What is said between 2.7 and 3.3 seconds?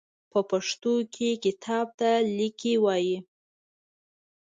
وايي.